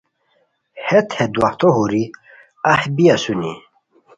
ہیت 0.87 1.07
ہے 1.17 1.25
دواہتو 1.33 1.67
ہوری 1.75 2.03
اہی 2.71 2.87
بی 2.95 3.05
اسونی 3.13 3.53